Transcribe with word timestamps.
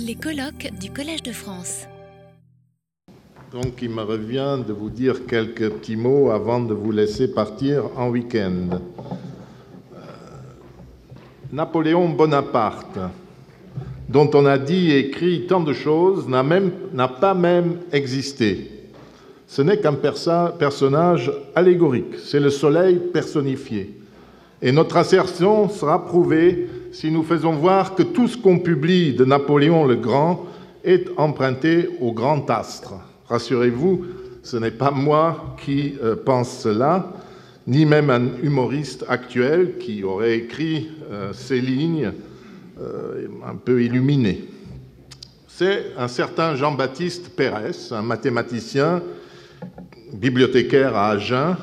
Les 0.00 0.16
colloques 0.16 0.70
du 0.80 0.90
Collège 0.90 1.22
de 1.22 1.30
France. 1.30 1.86
Donc 3.52 3.80
il 3.80 3.90
me 3.90 4.02
revient 4.02 4.58
de 4.66 4.72
vous 4.72 4.90
dire 4.90 5.26
quelques 5.26 5.70
petits 5.70 5.96
mots 5.96 6.30
avant 6.30 6.60
de 6.60 6.74
vous 6.74 6.90
laisser 6.90 7.32
partir 7.32 7.84
en 7.96 8.08
week-end. 8.08 8.80
Euh, 9.94 9.98
Napoléon 11.52 12.08
Bonaparte, 12.08 12.98
dont 14.08 14.28
on 14.34 14.46
a 14.46 14.58
dit 14.58 14.90
et 14.90 14.98
écrit 14.98 15.46
tant 15.46 15.60
de 15.60 15.72
choses, 15.72 16.26
n'a 16.28 17.08
pas 17.08 17.34
même 17.34 17.78
existé. 17.92 18.70
Ce 19.46 19.62
n'est 19.62 19.78
qu'un 19.78 19.94
personnage 19.94 21.30
allégorique, 21.54 22.18
c'est 22.18 22.40
le 22.40 22.50
soleil 22.50 22.98
personnifié. 23.12 24.03
Et 24.64 24.72
notre 24.72 24.96
assertion 24.96 25.68
sera 25.68 26.06
prouvée 26.06 26.66
si 26.90 27.10
nous 27.10 27.22
faisons 27.22 27.52
voir 27.52 27.94
que 27.94 28.02
tout 28.02 28.28
ce 28.28 28.38
qu'on 28.38 28.58
publie 28.58 29.12
de 29.12 29.26
Napoléon 29.26 29.84
le 29.84 29.96
Grand 29.96 30.46
est 30.82 31.10
emprunté 31.18 31.90
au 32.00 32.12
grand 32.12 32.48
astre. 32.48 32.94
Rassurez-vous, 33.28 34.06
ce 34.42 34.56
n'est 34.56 34.70
pas 34.70 34.90
moi 34.90 35.54
qui 35.62 35.96
euh, 36.02 36.16
pense 36.16 36.60
cela, 36.60 37.12
ni 37.66 37.84
même 37.84 38.08
un 38.08 38.38
humoriste 38.42 39.04
actuel 39.06 39.76
qui 39.78 40.02
aurait 40.02 40.38
écrit 40.38 40.88
euh, 41.12 41.34
ces 41.34 41.60
lignes 41.60 42.12
euh, 42.80 43.26
un 43.46 43.56
peu 43.56 43.82
illuminées. 43.82 44.48
C'est 45.46 45.92
un 45.98 46.08
certain 46.08 46.56
Jean-Baptiste 46.56 47.36
Pérez, 47.36 47.90
un 47.90 48.02
mathématicien, 48.02 49.02
bibliothécaire 50.14 50.96
à 50.96 51.10
Agen, 51.10 51.56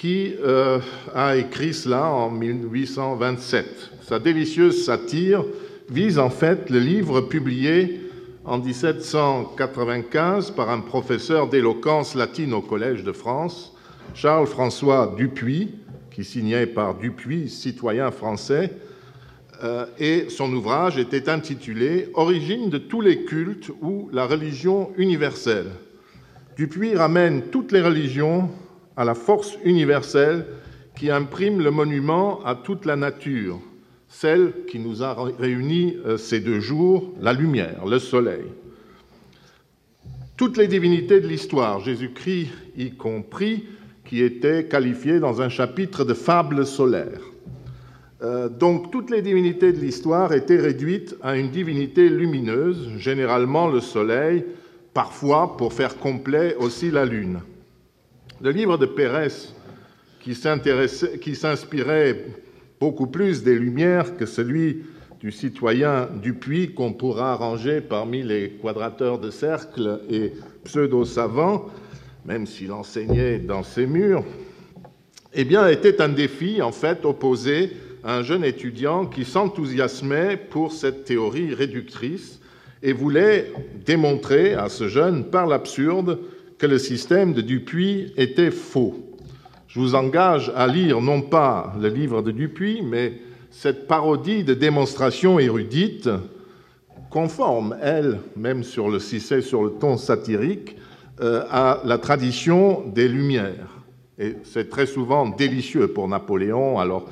qui 0.00 0.34
euh, 0.42 0.78
a 1.14 1.36
écrit 1.36 1.74
cela 1.74 2.06
en 2.06 2.30
1827. 2.30 3.90
Sa 4.00 4.18
délicieuse 4.18 4.86
satire 4.86 5.44
vise 5.90 6.18
en 6.18 6.30
fait 6.30 6.70
le 6.70 6.78
livre 6.78 7.20
publié 7.20 8.00
en 8.46 8.56
1795 8.56 10.52
par 10.52 10.70
un 10.70 10.80
professeur 10.80 11.50
d'éloquence 11.50 12.14
latine 12.14 12.54
au 12.54 12.62
Collège 12.62 13.04
de 13.04 13.12
France, 13.12 13.76
Charles-François 14.14 15.14
Dupuis, 15.18 15.74
qui 16.10 16.24
signait 16.24 16.64
par 16.64 16.94
Dupuis, 16.94 17.50
citoyen 17.50 18.10
français, 18.10 18.72
euh, 19.62 19.84
et 19.98 20.30
son 20.30 20.50
ouvrage 20.54 20.96
était 20.96 21.28
intitulé 21.28 22.08
Origine 22.14 22.70
de 22.70 22.78
tous 22.78 23.02
les 23.02 23.24
cultes 23.26 23.70
ou 23.82 24.08
la 24.14 24.24
religion 24.24 24.92
universelle. 24.96 25.72
Dupuis 26.56 26.96
ramène 26.96 27.50
toutes 27.50 27.70
les 27.72 27.82
religions 27.82 28.48
à 28.96 29.04
la 29.04 29.14
force 29.14 29.56
universelle 29.64 30.46
qui 30.96 31.10
imprime 31.10 31.60
le 31.60 31.70
monument 31.70 32.44
à 32.44 32.54
toute 32.54 32.84
la 32.84 32.96
nature, 32.96 33.58
celle 34.08 34.52
qui 34.68 34.78
nous 34.78 35.02
a 35.02 35.14
réunis 35.38 35.96
euh, 36.04 36.16
ces 36.16 36.40
deux 36.40 36.60
jours, 36.60 37.12
la 37.20 37.32
lumière, 37.32 37.86
le 37.86 37.98
soleil. 37.98 38.44
Toutes 40.36 40.56
les 40.56 40.68
divinités 40.68 41.20
de 41.20 41.28
l'histoire, 41.28 41.80
Jésus-Christ 41.80 42.48
y 42.76 42.90
compris, 42.92 43.64
qui 44.04 44.22
étaient 44.22 44.66
qualifiées 44.66 45.20
dans 45.20 45.40
un 45.40 45.48
chapitre 45.48 46.04
de 46.04 46.14
fables 46.14 46.66
solaires. 46.66 47.20
Euh, 48.22 48.48
donc 48.48 48.90
toutes 48.90 49.10
les 49.10 49.22
divinités 49.22 49.72
de 49.72 49.78
l'histoire 49.78 50.32
étaient 50.32 50.60
réduites 50.60 51.16
à 51.22 51.36
une 51.36 51.50
divinité 51.50 52.08
lumineuse, 52.08 52.90
généralement 52.98 53.68
le 53.68 53.80
soleil, 53.80 54.44
parfois 54.92 55.56
pour 55.56 55.72
faire 55.72 55.96
complet 55.96 56.56
aussi 56.56 56.90
la 56.90 57.04
lune. 57.04 57.40
Le 58.42 58.52
livre 58.52 58.78
de 58.78 58.86
Pérez, 58.86 59.52
qui 60.22 60.34
s'inspirait 61.34 62.24
beaucoup 62.80 63.06
plus 63.06 63.42
des 63.42 63.58
Lumières 63.58 64.16
que 64.16 64.24
celui 64.24 64.84
du 65.20 65.30
citoyen 65.30 66.08
Dupuis, 66.22 66.72
qu'on 66.72 66.94
pourra 66.94 67.34
ranger 67.34 67.82
parmi 67.82 68.22
les 68.22 68.52
quadrateurs 68.52 69.18
de 69.18 69.30
cercle 69.30 70.00
et 70.08 70.32
pseudo-savants, 70.64 71.66
même 72.24 72.46
s'il 72.46 72.72
enseignait 72.72 73.40
dans 73.40 73.62
ses 73.62 73.86
murs, 73.86 74.24
eh 75.34 75.44
bien, 75.44 75.68
était 75.68 76.00
un 76.00 76.08
défi, 76.08 76.62
en 76.62 76.72
fait, 76.72 77.04
opposé 77.04 77.72
à 78.02 78.16
un 78.16 78.22
jeune 78.22 78.44
étudiant 78.44 79.04
qui 79.04 79.26
s'enthousiasmait 79.26 80.38
pour 80.38 80.72
cette 80.72 81.04
théorie 81.04 81.52
réductrice 81.52 82.40
et 82.82 82.94
voulait 82.94 83.52
démontrer 83.84 84.54
à 84.54 84.70
ce 84.70 84.88
jeune, 84.88 85.24
par 85.26 85.46
l'absurde, 85.46 86.18
que 86.60 86.66
le 86.66 86.78
système 86.78 87.32
de 87.32 87.40
Dupuis 87.40 88.12
était 88.18 88.50
faux. 88.50 88.94
Je 89.66 89.80
vous 89.80 89.94
engage 89.94 90.52
à 90.54 90.66
lire 90.66 91.00
non 91.00 91.22
pas 91.22 91.72
le 91.80 91.88
livre 91.88 92.20
de 92.20 92.32
Dupuis, 92.32 92.82
mais 92.82 93.14
cette 93.50 93.88
parodie 93.88 94.44
de 94.44 94.52
démonstration 94.52 95.38
érudite, 95.38 96.10
conforme, 97.08 97.76
elle, 97.80 98.20
même 98.36 98.62
sur 98.62 98.90
le, 98.90 98.98
sur 98.98 99.64
le 99.64 99.70
ton 99.70 99.96
satirique, 99.96 100.76
euh, 101.22 101.44
à 101.50 101.80
la 101.86 101.96
tradition 101.96 102.86
des 102.86 103.08
Lumières. 103.08 103.82
Et 104.18 104.36
c'est 104.44 104.68
très 104.68 104.86
souvent 104.86 105.30
délicieux 105.30 105.88
pour 105.88 106.08
Napoléon. 106.08 106.78
Alors, 106.78 107.08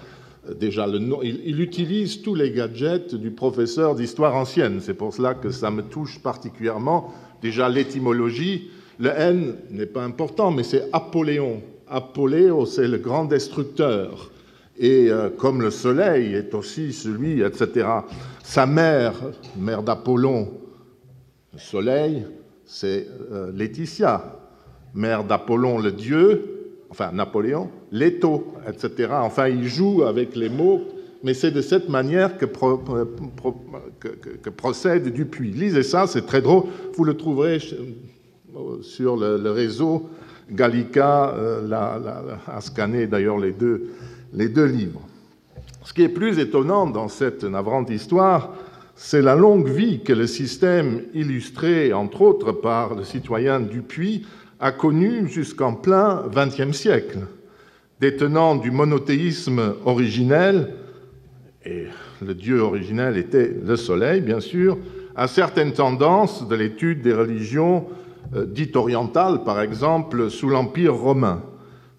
euh, 0.47 0.53
déjà, 0.53 0.86
il, 1.22 1.60
utilise 1.60 2.20
tous 2.20 2.34
les 2.34 2.50
gadgets 2.50 3.15
du 3.15 3.30
professeur 3.30 3.94
d'histoire 3.94 4.36
ancienne. 4.36 4.80
C'est 4.82 4.94
pour 4.94 5.15
cela 5.15 5.32
que 5.32 5.50
ça 5.50 5.70
me 5.70 5.82
touche 5.82 6.19
particulièrement. 6.19 7.15
Déjà, 7.41 7.70
l'étymologie, 7.70 8.70
le 8.98 9.10
N 9.10 9.54
n'est 9.70 9.86
pas 9.86 10.03
important, 10.03 10.50
mais 10.50 10.64
c'est 10.64 10.88
Apolléon. 10.92 11.62
Apolléon, 11.88 12.66
c'est 12.66 12.88
le 12.88 12.98
grand 12.98 13.25
destructeur. 13.25 14.31
Et 14.78 15.10
euh, 15.10 15.31
comme 15.31 15.62
le 15.62 15.70
soleil 15.70 16.34
est 16.34 16.54
aussi 16.54 16.92
celui, 16.92 17.42
etc. 17.42 17.88
Sa 18.42 18.66
mère, 18.66 19.14
mère 19.56 19.82
d'Apollon, 19.82 20.48
le 21.53 21.59
soleil, 21.59 22.26
c'est 22.64 23.06
euh, 23.32 23.50
Laetitia. 23.53 24.34
Mère 24.94 25.25
d'Apollon, 25.25 25.78
le 25.78 25.92
dieu, 25.92 26.75
enfin 26.91 27.10
Napoléon, 27.12 27.70
Leto, 27.92 28.54
etc. 28.66 29.10
Enfin, 29.12 29.48
il 29.48 29.66
joue 29.66 30.03
avec 30.03 30.34
les 30.34 30.48
mots, 30.48 30.82
mais 31.22 31.34
c'est 31.34 31.50
de 31.50 31.60
cette 31.60 31.88
manière 31.88 32.38
que, 32.38 32.47
que 32.47 34.50
procède 34.50 35.12
Dupuis. 35.12 35.53
Lisez 35.53 35.82
ça, 35.82 36.06
c'est 36.06 36.26
très 36.26 36.41
drôle. 36.41 36.65
Vous 36.94 37.04
le 37.04 37.16
trouverez 37.16 37.59
sur 38.82 39.16
le, 39.16 39.50
réseau. 39.50 40.08
Gallica 40.50 41.34
euh, 41.36 41.70
a 42.46 42.60
scanné 42.60 43.06
d'ailleurs 43.06 43.38
les 43.38 43.52
deux, 43.52 43.91
les 44.32 44.48
deux 44.48 44.64
livres. 44.64 45.02
Ce 45.84 45.92
qui 45.92 46.02
est 46.02 46.08
plus 46.08 46.38
étonnant 46.38 46.86
dans 46.86 47.08
cette 47.08 47.44
navrante 47.44 47.91
histoire, 47.91 48.54
c'est 48.94 49.22
la 49.22 49.36
longue 49.36 49.68
vie 49.68 50.00
que 50.02 50.12
le 50.12 50.26
système, 50.26 51.02
illustré 51.14 51.92
entre 51.92 52.22
autres 52.22 52.52
par 52.52 52.94
le 52.94 53.04
citoyen 53.04 53.60
Dupuis, 53.60 54.26
a 54.60 54.72
connu 54.72 55.28
jusqu'en 55.28 55.74
plein 55.74 56.24
XXe 56.34 56.76
siècle. 56.76 57.20
Détenant 58.00 58.56
du 58.56 58.70
monothéisme 58.70 59.74
originel, 59.84 60.74
et 61.64 61.86
le 62.24 62.34
dieu 62.34 62.60
originel 62.60 63.16
était 63.16 63.54
le 63.64 63.76
soleil, 63.76 64.20
bien 64.20 64.41
sûr, 64.41 64.78
à 65.14 65.28
certaines 65.28 65.72
tendances 65.72 66.47
de 66.48 66.54
l'étude 66.54 67.02
des 67.02 67.12
religions 67.12 67.86
euh, 67.86 68.07
dite 68.33 68.77
orientale, 68.77 69.44
par 69.44 69.61
exemple, 69.61 70.31
sous 70.31 70.49
l'Empire 70.49 70.94
romain. 70.94 71.43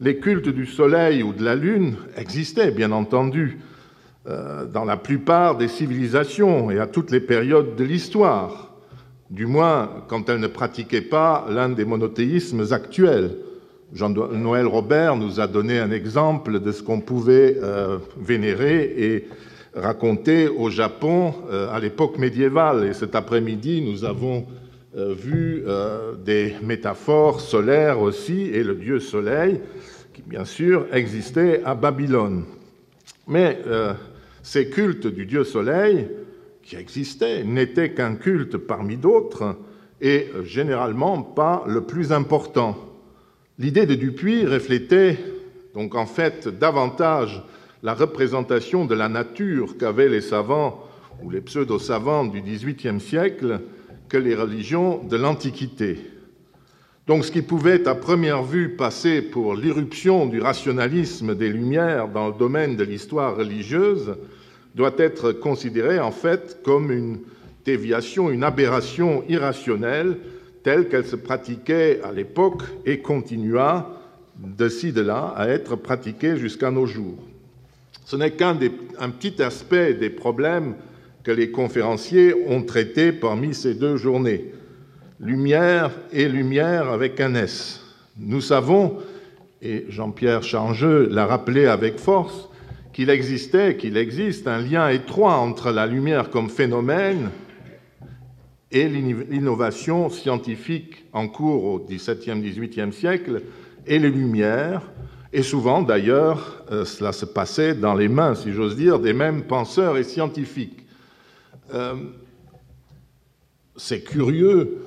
Les 0.02 0.20
cultes 0.20 0.50
du 0.50 0.66
soleil 0.66 1.24
ou 1.24 1.34
de 1.34 1.44
la 1.44 1.56
lune 1.56 1.96
existaient, 2.16 2.72
bien 2.72 2.92
entendu, 2.92 3.60
euh, 4.28 4.66
dans 4.66 4.86
la 4.86 4.96
plupart 4.96 5.58
des 5.58 5.68
civilisations 5.68 6.72
et 6.72 6.80
à 6.80 6.88
toutes 6.88 7.12
les 7.12 7.20
périodes 7.20 7.76
de 7.76 7.84
l'histoire, 7.84 8.74
du 9.30 9.46
moins 9.46 9.90
quand 10.08 10.30
elles 10.30 10.40
ne 10.40 10.48
pratiquaient 10.48 11.02
pas 11.02 11.48
l'un 11.50 11.70
des 11.70 11.84
monothéismes 11.84 12.72
actuels. 12.72 13.32
Jean-Noël 13.94 14.68
Robert 14.68 15.16
nous 15.16 15.40
a 15.40 15.48
donné 15.48 15.80
un 15.80 15.92
exemple 15.92 16.60
de 16.60 16.72
ce 16.72 16.84
qu'on 16.84 17.02
pouvait 17.02 17.58
euh, 17.62 17.98
vénérer 18.18 18.94
et 18.98 19.28
raconter 19.74 20.48
au 20.48 20.70
Japon 20.70 21.34
à 21.52 21.80
l'époque 21.80 22.18
médiévale. 22.18 22.88
Et 22.88 22.94
cet 22.94 23.16
après-midi, 23.16 23.82
nous 23.82 24.04
avons 24.04 24.40
euh, 24.40 24.69
vu 24.94 25.64
euh, 25.66 26.16
des 26.16 26.56
métaphores 26.64 27.42
solaires 27.42 28.02
aussi, 28.02 28.50
et 28.54 28.64
le 28.64 28.76
dieu 28.76 29.00
soleil, 29.00 29.62
qui 30.14 30.22
bien 30.22 30.46
sûr 30.46 30.88
existait 30.92 31.62
à 31.64 31.76
Babylone. 31.76 32.46
Mais 33.28 33.60
euh, 33.68 33.94
ces 34.42 34.70
cultes 34.70 35.08
du 35.08 35.26
dieu 35.26 35.44
soleil, 35.44 36.08
qui 36.64 36.76
existaient, 36.76 37.44
n'étaient 37.44 37.92
qu'un 37.92 38.16
culte 38.16 38.58
parmi 38.58 38.98
d'autres, 38.98 39.56
et 40.02 40.28
généralement 40.44 41.22
pas 41.22 41.64
le 41.68 41.82
plus 41.82 42.12
important. 42.12 42.78
L'idée 43.58 43.86
de 43.86 43.96
Dupuis 43.96 44.46
reflétait 44.46 45.18
donc 45.74 45.94
en 45.96 46.06
fait 46.06 46.48
davantage 46.48 47.44
la 47.84 47.94
représentation 47.94 48.86
de 48.86 48.96
la 48.96 49.10
nature 49.10 49.78
qu'avaient 49.78 50.10
les 50.10 50.22
savants 50.22 50.86
ou 51.22 51.30
les 51.30 51.42
pseudo-savants 51.42 52.26
du 52.26 52.42
XVIIIe 52.42 53.00
siècle 53.00 53.62
que 54.10 54.18
les 54.18 54.36
religions 54.36 55.04
de 55.04 55.16
l'Antiquité. 55.16 55.98
Donc 57.08 57.26
ce 57.26 57.32
qui 57.32 57.42
pouvait 57.42 57.88
à 57.88 57.96
première 57.96 58.44
vue 58.44 58.76
passer 58.76 59.22
pour 59.22 59.56
l'irruption 59.56 60.26
du 60.26 60.42
rationalisme 60.42 61.36
des 61.36 61.50
Lumières 61.50 62.08
dans 62.08 62.28
le 62.28 62.34
domaine 62.34 62.76
de 62.76 62.84
l'histoire 62.84 63.36
religieuse 63.36 64.16
doit 64.76 64.94
être 64.98 65.32
considéré 65.32 66.00
en 66.00 66.12
fait 66.12 66.60
comme 66.64 66.92
une 66.92 67.20
déviation, 67.66 68.30
une 68.30 68.44
aberration 68.44 69.24
irrationnelle 69.28 70.18
telle 70.64 70.88
qu'elle 70.90 71.06
se 71.06 71.16
pratiquait 71.16 72.02
à 72.04 72.12
l'époque 72.12 72.64
et 72.86 73.00
continua 73.00 73.96
de 74.38 74.70
ci, 74.70 74.92
de 74.92 75.02
là 75.02 75.34
à 75.36 75.48
être 75.48 75.76
pratiquée 75.76 76.38
jusqu'à 76.38 76.72
nos 76.72 76.86
jours. 76.86 77.18
Ce 78.06 78.16
n'est 78.16 78.32
qu'un 78.32 78.56
petit 78.56 79.42
aspect 79.42 79.94
des 79.94 80.10
problèmes 80.10 80.76
que 81.24 81.32
les 81.32 81.52
conférenciers 81.52 82.34
ont 82.48 82.64
traités 82.64 83.12
parmi 83.12 83.54
ces 83.54 83.74
deux 83.74 83.98
journées. 83.98 84.52
Lumière 85.20 85.92
et 86.12 86.30
lumière 86.30 86.90
avec 86.90 87.20
un 87.20 87.36
S. 87.36 87.82
Nous 88.18 88.42
savons, 88.42 88.98
et 89.62 89.86
Jean-Pierre 89.90 90.44
Changeux 90.44 91.08
l'a 91.10 91.26
rappelé 91.26 91.66
avec 91.66 92.00
force, 92.00 92.50
qu'il 92.94 93.10
existait, 93.10 93.78
qu'il 93.78 93.98
existe 93.98 94.48
un 94.48 94.60
lien 94.60 94.90
étroit 94.90 95.36
entre 95.36 95.72
la 95.72 95.86
lumière 95.86 96.30
comme 96.30 96.50
phénomène 96.50 97.30
et 98.72 98.88
l'innovation 98.88 100.10
scientifique 100.10 101.06
en 101.14 101.28
cours 101.28 101.64
au 101.66 101.80
XVIIe, 101.80 102.42
XVIIIe 102.42 102.94
siècle 102.94 103.42
et 103.88 104.00
les 104.00 104.10
Lumières, 104.10 104.82
et 105.34 105.42
souvent 105.44 105.82
d'ailleurs 105.82 106.64
euh, 106.72 106.86
cela 106.86 107.12
se 107.12 107.26
passait 107.26 107.74
dans 107.74 107.96
les 107.96 108.08
mains, 108.08 108.36
si 108.36 108.52
j'ose 108.52 108.76
dire, 108.76 109.00
des 109.00 109.14
mêmes 109.14 109.44
penseurs 109.44 109.98
et 109.98 110.04
scientifiques. 110.04 110.86
Euh, 111.74 111.96
c'est 113.76 114.02
curieux 114.04 114.78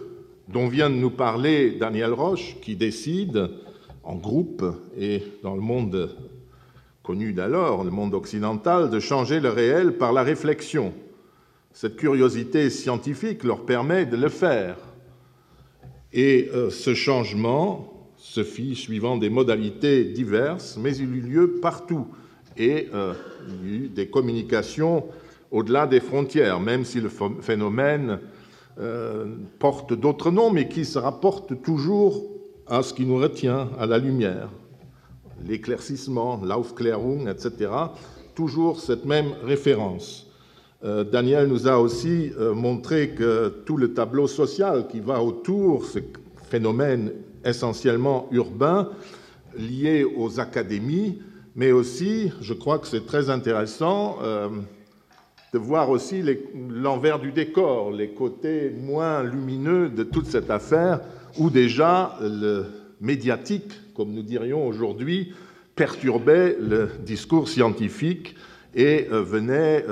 dont 0.49 0.69
vient 0.69 0.91
de 0.91 0.97
nous 0.97 1.11
parler 1.11 1.73
Daniel 1.73 2.13
Roche, 2.13 2.57
qui 2.61 2.77
décide 2.77 3.51
en 4.03 4.17
groupe 4.17 4.65
et 4.99 5.23
dans 5.43 5.55
le 5.55 5.61
monde 5.61 6.17
connu 7.03 7.33
d'alors, 7.33 7.85
le 7.85 7.91
monde 7.91 8.15
occidental, 8.15 8.91
de 8.91 9.01
changer 9.01 9.41
le 9.41 9.49
réel 9.49 9.97
par 9.97 10.13
la 10.13 10.23
réflexion. 10.23 10.93
Cette 11.73 11.97
curiosité 11.97 12.69
scientifique 12.71 13.45
leur 13.45 13.65
permet 13.65 14.05
de 14.05 14.17
le 14.17 14.29
faire. 14.29 14.77
Et 16.13 16.51
euh, 16.53 16.69
ce 16.71 16.95
changement 16.95 18.11
se 18.19 18.45
fit 18.45 18.77
suivant 18.77 19.17
des 19.17 19.31
modalités 19.31 20.05
diverses, 20.05 20.77
mais 20.77 20.95
il 20.97 21.17
eut 21.17 21.23
lieu 21.23 21.55
partout. 21.63 22.07
Et 22.57 22.89
euh, 22.93 23.15
il 23.49 23.71
y 23.71 23.77
eut 23.77 23.89
des 23.89 24.09
communications 24.09 25.07
au-delà 25.53 25.87
des 25.87 26.01
frontières, 26.01 26.59
même 26.59 26.85
si 26.85 27.01
le 27.01 27.11
phénomène 27.41 28.19
euh, 28.81 29.27
porte 29.59 29.93
d'autres 29.93 30.31
noms, 30.31 30.51
mais 30.51 30.67
qui 30.67 30.87
se 30.87 30.99
rapporte 30.99 31.63
toujours 31.63 32.25
à 32.67 32.83
ce 32.83 32.95
qui 32.95 33.05
nous 33.05 33.19
retient, 33.19 33.69
à 33.79 33.85
la 33.85 33.99
lumière, 33.99 34.49
l'éclaircissement, 35.47 36.41
l'Aufklärung, 36.43 37.29
etc. 37.29 37.71
Toujours 38.35 38.81
cette 38.81 39.05
même 39.05 39.35
référence. 39.45 40.27
Euh, 40.85 41.05
Daniel 41.05 41.49
nous 41.49 41.69
a 41.69 41.77
aussi 41.77 42.33
euh, 42.39 42.55
montré 42.55 43.11
que 43.11 43.49
tout 43.67 43.77
le 43.77 43.93
tableau 43.93 44.27
social 44.27 44.89
qui 44.89 45.01
va 45.01 45.23
autour, 45.23 45.85
ce 45.85 45.99
phénomène 46.49 47.13
essentiellement 47.45 48.27
urbain, 48.31 48.89
lié 49.57 50.05
aux 50.05 50.41
académies, 50.41 51.19
mais 51.55 51.73
aussi, 51.73 52.33
je 52.41 52.55
crois 52.55 52.79
que 52.79 52.87
c'est 52.87 53.05
très 53.05 53.29
intéressant, 53.29 54.17
de 55.53 55.59
voir 55.59 55.91
aussi 55.91 56.23
l'envers 56.71 57.19
du 57.19 57.33
décor, 57.33 57.91
les 57.91 58.11
côtés 58.11 58.71
moins 58.71 59.23
lumineux 59.23 59.89
de 59.89 60.03
toute 60.03 60.27
cette 60.27 60.51
affaire, 60.51 61.01
où 61.39 61.51
déjà 61.51 62.17
le 62.21 62.67
médiatique, 63.01 63.73
comme 63.95 64.13
nous 64.13 64.23
dirions 64.23 64.67
aujourd'hui, 64.67 65.35
perturbait 65.75 66.57
le 66.59 66.91
discours 67.05 67.49
scientifique 67.49 68.35
et 68.75 69.07
venait 69.11 69.85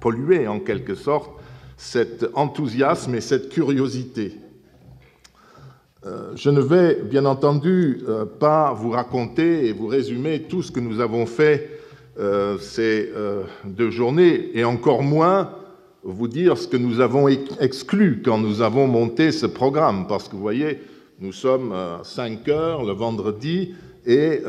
polluer 0.00 0.46
en 0.46 0.60
quelque 0.60 0.94
sorte 0.94 1.30
cet 1.76 2.26
enthousiasme 2.34 3.14
et 3.14 3.20
cette 3.20 3.48
curiosité. 3.48 4.38
Euh, 6.06 6.32
je 6.36 6.50
ne 6.50 6.60
vais 6.60 7.02
bien 7.02 7.24
entendu 7.24 8.02
euh, 8.08 8.24
pas 8.24 8.72
vous 8.72 8.90
raconter 8.90 9.66
et 9.66 9.72
vous 9.72 9.88
résumer 9.88 10.42
tout 10.42 10.62
ce 10.62 10.70
que 10.70 10.78
nous 10.78 11.00
avons 11.00 11.26
fait 11.26 11.80
euh, 12.18 12.58
ces 12.58 13.10
deux 13.64 13.90
journées, 13.90 14.50
et 14.54 14.64
encore 14.64 15.02
moins 15.02 15.50
vous 16.02 16.28
dire 16.28 16.56
ce 16.56 16.68
que 16.68 16.76
nous 16.76 17.00
avons 17.00 17.28
exclu 17.28 18.22
quand 18.24 18.38
nous 18.38 18.62
avons 18.62 18.86
monté 18.86 19.32
ce 19.32 19.46
programme, 19.46 20.06
parce 20.06 20.28
que 20.28 20.36
vous 20.36 20.42
voyez, 20.42 20.78
nous 21.20 21.32
sommes 21.32 21.72
à 21.72 22.00
5 22.04 22.48
heures 22.48 22.84
le 22.84 22.92
vendredi, 22.92 23.74
et 24.06 24.40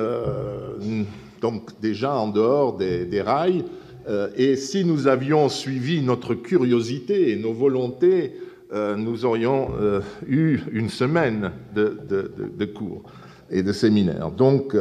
donc 1.42 1.80
déjà 1.82 2.16
en 2.16 2.28
dehors 2.28 2.78
des 2.78 3.22
rails, 3.22 3.64
euh, 4.08 4.30
et 4.38 4.56
si 4.56 4.86
nous 4.86 5.08
avions 5.08 5.50
suivi 5.50 6.02
notre 6.02 6.34
curiosité 6.34 7.32
et 7.32 7.36
nos 7.36 7.54
volontés, 7.54 8.34
euh, 8.74 8.96
nous 8.96 9.26
aurions 9.26 9.70
euh, 9.80 10.02
eu 10.28 10.60
une 10.72 10.90
semaine 10.90 11.52
de, 11.76 12.66
cours 12.66 13.04
et 13.50 13.64
de 13.64 13.74
séminaires. 13.74 14.32
Donc, 14.32 14.76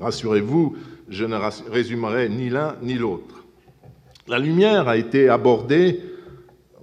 rassurez-vous, 0.00 0.76
je 1.08 1.24
ne 1.24 1.36
résumerai 1.70 2.28
ni 2.28 2.48
l'un 2.50 2.76
ni 2.82 2.94
l'autre. 2.94 3.44
La 4.28 4.38
lumière 4.38 4.88
a 4.88 4.96
été 4.96 5.28
abordée, 5.28 6.00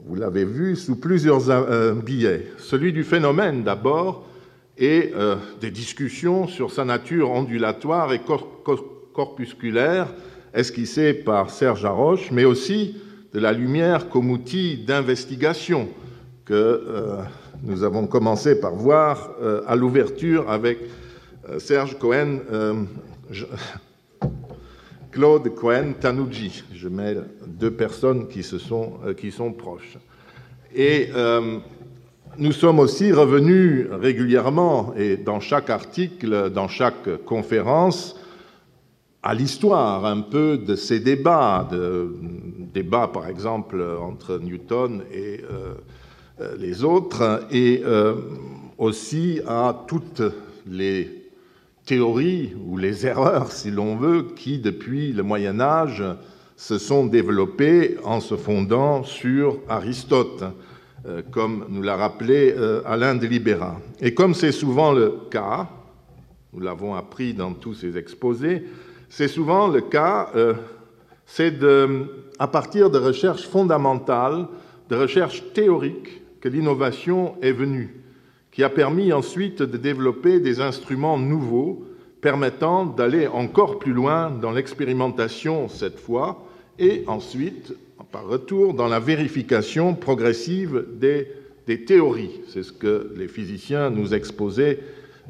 vous 0.05 0.15
l'avez 0.15 0.45
vu, 0.45 0.75
sous 0.75 0.95
plusieurs 0.95 1.95
billets. 1.95 2.47
Celui 2.57 2.93
du 2.93 3.03
phénomène 3.03 3.63
d'abord, 3.63 4.27
et 4.77 5.13
des 5.61 5.71
discussions 5.71 6.47
sur 6.47 6.71
sa 6.71 6.83
nature 6.83 7.31
ondulatoire 7.31 8.11
et 8.13 8.21
corpusculaire, 9.13 10.07
esquissé 10.53 11.13
par 11.13 11.49
Serge 11.49 11.85
Haroche, 11.85 12.31
mais 12.31 12.45
aussi 12.45 12.95
de 13.33 13.39
la 13.39 13.51
lumière 13.51 14.09
comme 14.09 14.29
outil 14.29 14.77
d'investigation 14.77 15.89
que 16.45 16.53
euh, 16.53 17.17
nous 17.63 17.83
avons 17.83 18.05
commencé 18.05 18.59
par 18.59 18.75
voir 18.75 19.31
euh, 19.41 19.61
à 19.65 19.75
l'ouverture 19.75 20.49
avec 20.49 20.79
euh, 21.49 21.57
Serge 21.59 21.97
Cohen, 21.97 22.39
Claude 25.13 25.53
Cohen 25.55 25.93
Tanuji. 25.99 26.63
Je 26.73 26.89
mets 26.89 27.15
deux 27.47 27.71
personnes 27.71 28.27
qui, 28.27 28.43
se 28.43 28.57
sont, 28.57 28.93
qui 29.17 29.31
sont 29.31 29.53
proches. 29.53 29.97
Et 30.75 31.09
nous 32.37 32.51
sommes 32.51 32.79
aussi 32.79 33.11
revenus 33.11 33.87
régulièrement 33.91 34.93
et 34.97 35.17
dans 35.17 35.39
chaque 35.39 35.69
article, 35.69 36.49
dans 36.49 36.67
chaque 36.67 37.23
conférence, 37.25 38.19
à 39.21 39.33
l'histoire 39.33 40.05
un 40.05 40.21
peu 40.21 40.57
de 40.57 40.75
ces 40.75 40.99
débats, 40.99 41.69
débats 42.73 43.07
par 43.07 43.27
exemple 43.27 43.83
entre 44.01 44.39
Newton 44.39 45.03
et 45.13 45.41
euh, 45.49 45.75
euh, 46.41 46.55
les 46.57 46.83
autres, 46.83 47.45
et 47.51 47.83
euh, 47.85 48.15
aussi 48.77 49.39
à 49.47 49.85
toutes 49.87 50.23
les 50.65 51.22
théories 51.85 52.53
ou 52.65 52.77
les 52.77 53.05
erreurs, 53.05 53.51
si 53.51 53.71
l'on 53.71 53.95
veut, 53.95 54.27
qui 54.35 54.59
depuis 54.59 55.13
le 55.13 55.23
Moyen 55.23 55.59
Âge 55.59 56.03
se 56.55 56.77
sont 56.77 57.05
développées 57.05 57.97
en 58.03 58.19
se 58.19 58.35
fondant 58.35 59.03
sur 59.03 59.59
Aristote, 59.67 60.43
comme 61.31 61.65
nous 61.69 61.81
l'a 61.81 61.97
rappelé 61.97 62.55
Alain 62.85 63.15
de 63.15 63.27
Libera. 63.27 63.81
Et 63.99 64.13
comme 64.13 64.33
c'est 64.33 64.53
souvent 64.53 64.93
le 64.93 65.13
cas, 65.29 65.67
nous 66.53 66.59
l'avons 66.59 66.93
appris 66.93 67.33
dans 67.33 67.53
tous 67.53 67.73
ces 67.73 67.97
exposés, 67.97 68.63
c'est 69.09 69.27
souvent 69.27 69.67
le 69.67 69.81
cas, 69.81 70.29
euh, 70.35 70.53
c'est 71.25 71.53
à 72.39 72.47
partir 72.47 72.89
de 72.89 72.99
recherches 72.99 73.47
fondamentales, 73.47 74.47
de 74.89 74.95
recherches 74.95 75.43
théoriques, 75.53 76.21
que 76.41 76.49
l'innovation 76.49 77.35
est 77.41 77.51
venue, 77.51 78.02
qui 78.53 78.63
a 78.63 78.69
permis 78.69 79.11
ensuite 79.11 79.63
de 79.63 79.77
développer 79.77 80.39
des 80.39 80.61
instruments 80.61 81.17
nouveaux 81.17 81.85
permettant 82.21 82.85
d'aller 82.85 83.27
encore 83.27 83.79
plus 83.79 83.91
loin 83.91 84.29
dans 84.29 84.51
l'expérimentation 84.51 85.67
cette 85.67 85.99
fois, 85.99 86.47
et 86.79 87.03
ensuite, 87.07 87.73
par 88.11 88.25
retour, 88.27 88.75
dans 88.75 88.87
la 88.87 88.99
vérification 88.99 89.95
progressive 89.95 90.85
des, 90.95 91.27
théories. 91.85 92.41
C'est 92.47 92.63
ce 92.63 92.71
que 92.71 93.11
les 93.17 93.27
physiciens 93.27 93.89
nous 93.89 94.13
exposaient 94.13 94.79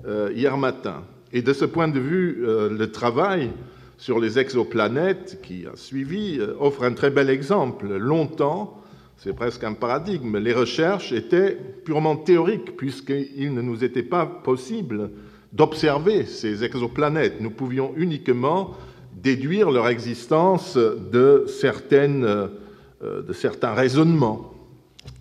euh, 0.05 0.29
hier 0.35 0.57
matin. 0.57 1.03
Et 1.31 1.41
de 1.41 1.53
ce 1.53 1.65
point 1.65 1.87
de 1.87 1.99
vue, 1.99 2.43
euh, 2.45 2.69
le 2.69 2.91
travail 2.91 3.51
sur 3.97 4.19
les 4.19 4.37
exoplanètes 4.37 5.39
qui 5.41 5.65
a 5.65 5.75
suivi 5.75 6.37
euh, 6.39 6.53
offre 6.59 6.83
un 6.83 6.93
très 6.93 7.09
bel 7.09 7.29
exemple. 7.29 7.87
Longtemps, 7.87 8.82
c'est 9.17 9.33
presque 9.33 9.63
un 9.63 9.73
paradigme, 9.73 10.37
les 10.37 10.53
recherches 10.53 11.11
étaient 11.11 11.57
purement 11.85 12.15
théoriques 12.15 12.75
puisqu'il 12.75 13.53
ne 13.53 13.61
nous 13.61 13.83
était 13.83 14.03
pas 14.03 14.25
possible 14.25 15.11
d'observer 15.53 16.25
ces 16.25 16.63
exoplanètes. 16.63 17.39
Nous 17.39 17.51
pouvions 17.51 17.93
uniquement 17.95 18.75
déduire 19.15 19.71
leur 19.71 19.87
existence 19.87 20.75
de, 20.75 21.45
certaines, 21.47 22.25
euh, 22.25 23.33
certains 23.33 23.73
raisonnements. 23.73 24.53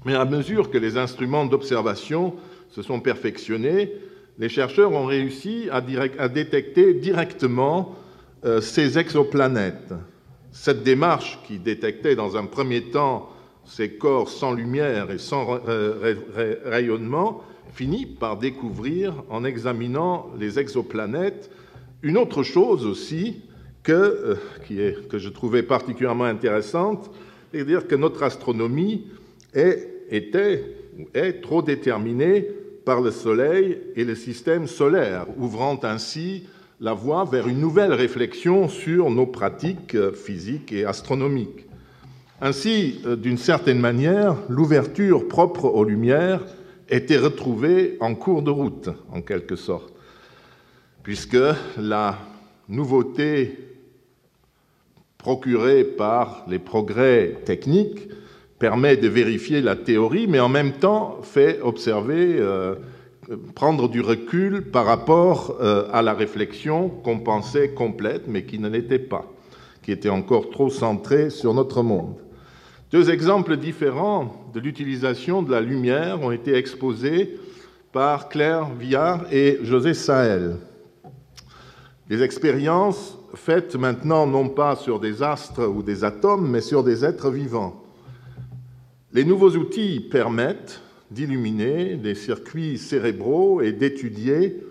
Mais 0.04 0.14
à 0.14 0.24
mesure 0.24 0.70
que 0.70 0.78
les 0.78 0.96
instruments 0.96 1.44
d'observation 1.44 2.34
se 2.70 2.82
sont 2.82 3.00
perfectionnés, 3.00 3.92
les 4.38 4.48
chercheurs 4.48 4.92
ont 4.92 5.04
réussi 5.04 5.68
à, 5.70 5.80
détecter 6.28 6.94
directement 6.94 7.94
euh, 8.44 8.60
ces 8.60 8.98
exoplanètes. 8.98 9.92
Cette 10.50 10.82
démarche 10.82 11.38
qui 11.46 11.58
détectait 11.58 12.16
dans 12.16 12.36
un 12.36 12.46
premier 12.46 12.82
temps 12.82 13.28
ces 13.64 13.90
corps 13.92 14.28
sans 14.28 14.52
lumière 14.52 15.10
et 15.10 15.18
sans 15.18 15.60
rayonnement, 16.64 17.42
finit 17.72 18.06
par 18.06 18.36
découvrir, 18.36 19.14
en 19.30 19.44
examinant 19.44 20.30
les 20.38 20.58
exoplanètes, 20.58 21.50
une 22.02 22.18
autre 22.18 22.42
chose 22.42 22.84
aussi 22.84 23.42
que, 23.82 24.36
euh, 24.70 24.94
je 25.12 25.28
trouvais 25.28 25.62
particulièrement 25.62 26.24
intéressante, 26.24 27.10
c'est-à-dire 27.52 27.86
que 27.86 27.94
notre 27.94 28.22
astronomie 28.22 29.06
était 29.54 30.82
est 31.14 31.42
trop 31.42 31.62
déterminée 31.62 32.46
par 32.84 33.00
le 33.00 33.10
Soleil 33.10 33.78
et 33.96 34.04
le 34.04 34.14
système 34.14 34.66
solaire, 34.66 35.26
ouvrant 35.38 35.78
ainsi 35.82 36.44
la 36.80 36.94
voie 36.94 37.24
vers 37.24 37.46
une 37.48 37.60
nouvelle 37.60 37.92
réflexion 37.92 38.68
sur 38.68 39.10
nos 39.10 39.26
pratiques 39.26 39.94
euh, 39.94 40.12
physiques 40.12 40.72
et 40.72 40.84
astronomiques. 40.84 41.66
Ainsi, 42.44 43.00
euh, 43.06 43.14
d'une 43.14 43.38
certaine 43.38 43.78
manière, 43.78 44.34
l'ouverture 44.48 45.28
propre 45.28 45.66
aux 45.66 45.84
lumières 45.84 46.40
était 46.88 47.16
retrouvée 47.16 47.96
en 48.00 48.16
cours 48.16 48.42
de 48.42 48.50
route, 48.50 48.88
en 49.12 49.22
quelque 49.22 49.54
sorte, 49.54 49.94
puisque 51.04 51.38
la 51.78 52.18
nouveauté 52.68 53.56
procurée 55.18 55.84
par 55.84 56.44
les 56.48 56.58
progrès 56.58 57.38
techniques 57.44 58.08
permet 58.58 58.96
de 58.96 59.06
vérifier 59.06 59.60
la 59.60 59.76
théorie, 59.76 60.26
mais 60.26 60.40
en 60.40 60.48
même 60.48 60.72
temps 60.72 61.20
fait 61.22 61.60
observer, 61.62 62.38
euh, 62.40 62.74
prendre 63.54 63.88
du 63.88 64.00
recul 64.00 64.62
par 64.62 64.86
rapport 64.86 65.58
euh, 65.60 65.86
à 65.92 66.02
la 66.02 66.12
réflexion 66.12 66.88
qu'on 66.88 67.20
pensait 67.20 67.68
complète, 67.68 68.24
mais 68.26 68.44
qui 68.44 68.58
ne 68.58 68.68
l'était 68.68 68.98
pas, 68.98 69.32
qui 69.80 69.92
était 69.92 70.08
encore 70.08 70.50
trop 70.50 70.70
centrée 70.70 71.30
sur 71.30 71.54
notre 71.54 71.84
monde. 71.84 72.16
Deux 72.92 73.08
exemples 73.08 73.56
différents 73.56 74.50
de 74.52 74.60
l'utilisation 74.60 75.42
de 75.42 75.50
la 75.50 75.62
lumière 75.62 76.20
ont 76.20 76.30
été 76.30 76.54
exposés 76.54 77.38
par 77.90 78.28
Claire 78.28 78.68
Villard 78.74 79.24
et 79.32 79.60
José 79.62 79.94
Sahel. 79.94 80.56
Des 82.10 82.22
expériences 82.22 83.16
faites 83.32 83.76
maintenant 83.76 84.26
non 84.26 84.50
pas 84.50 84.76
sur 84.76 85.00
des 85.00 85.22
astres 85.22 85.66
ou 85.66 85.82
des 85.82 86.04
atomes, 86.04 86.50
mais 86.50 86.60
sur 86.60 86.84
des 86.84 87.02
êtres 87.02 87.30
vivants. 87.30 87.82
Les 89.14 89.24
nouveaux 89.24 89.52
outils 89.52 90.00
permettent 90.00 90.82
d'illuminer 91.10 91.96
les 91.96 92.14
circuits 92.14 92.76
cérébraux 92.76 93.62
et 93.62 93.72
d'étudier, 93.72 94.62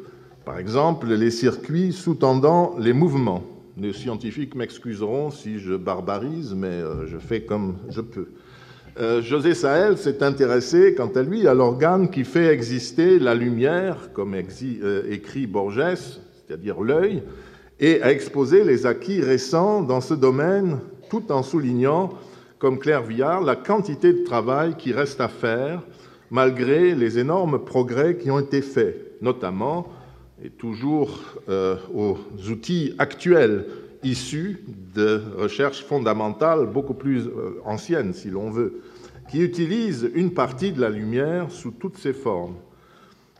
par 0.45 0.59
exemple, 0.59 1.07
les 1.07 1.31
circuits 1.31 1.91
sous-tendant 1.91 2.75
les 2.77 2.93
mouvements. 2.93 3.43
Les 3.77 3.93
scientifiques 3.93 4.53
m'excuseront 4.53 5.31
si 5.31 5.59
je 5.59 5.73
barbarise, 5.73 6.53
mais 6.53 6.67
euh, 6.67 7.07
je 7.07 7.17
fais 7.17 7.41
comme 7.41 7.77
je 7.89 8.01
peux. 8.01 8.27
Euh, 8.99 9.21
José 9.21 9.53
Sahel 9.53 9.97
s'est 9.97 10.21
intéressé, 10.21 10.93
quant 10.95 11.09
à 11.15 11.21
lui, 11.21 11.47
à 11.47 11.53
l'organe 11.53 12.09
qui 12.09 12.25
fait 12.25 12.47
exister 12.47 13.17
la 13.17 13.33
lumière, 13.33 14.11
comme 14.13 14.35
euh, 14.35 15.03
écrit 15.09 15.47
Borges, 15.47 15.95
c'est-à-dire 15.95 16.81
l'œil, 16.81 17.23
et 17.79 18.01
a 18.01 18.11
exposé 18.11 18.65
les 18.65 18.85
acquis 18.85 19.21
récents 19.21 19.81
dans 19.81 20.01
ce 20.01 20.13
domaine, 20.13 20.79
tout 21.09 21.31
en 21.31 21.41
soulignant, 21.41 22.09
comme 22.59 22.77
Claire 22.77 23.03
Villard, 23.03 23.41
la 23.41 23.55
quantité 23.55 24.11
de 24.11 24.23
travail 24.23 24.75
qui 24.77 24.91
reste 24.91 25.21
à 25.21 25.29
faire, 25.29 25.81
malgré 26.29 26.93
les 26.93 27.17
énormes 27.19 27.63
progrès 27.63 28.17
qui 28.17 28.29
ont 28.29 28.39
été 28.39 28.61
faits, 28.61 29.13
notamment 29.21 29.87
et 30.43 30.49
toujours 30.49 31.19
euh, 31.49 31.77
aux 31.93 32.17
outils 32.49 32.93
actuels 32.97 33.65
issus 34.03 34.63
de 34.95 35.21
recherches 35.37 35.83
fondamentales 35.83 36.65
beaucoup 36.65 36.95
plus 36.95 37.27
euh, 37.27 37.61
anciennes, 37.65 38.13
si 38.13 38.29
l'on 38.29 38.49
veut, 38.49 38.81
qui 39.29 39.41
utilisent 39.41 40.09
une 40.15 40.33
partie 40.33 40.71
de 40.71 40.81
la 40.81 40.89
lumière 40.89 41.51
sous 41.51 41.71
toutes 41.71 41.97
ses 41.97 42.13
formes. 42.13 42.55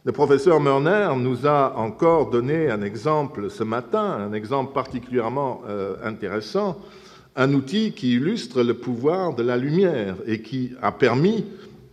Le 0.03 0.11
professeur 0.11 0.59
Mörner 0.59 1.09
nous 1.17 1.45
a 1.45 1.75
encore 1.77 2.29
donné 2.29 2.69
un 2.69 2.81
exemple 2.81 3.49
ce 3.49 3.63
matin, 3.63 4.03
un 4.03 4.33
exemple 4.33 4.73
particulièrement 4.73 5.61
euh, 5.67 5.95
intéressant, 6.03 6.79
un 7.35 7.53
outil 7.53 7.93
qui 7.93 8.13
illustre 8.13 8.63
le 8.63 8.73
pouvoir 8.73 9.35
de 9.35 9.43
la 9.43 9.57
lumière 9.57 10.15
et 10.25 10.41
qui 10.41 10.73
a 10.81 10.91
permis 10.91 11.45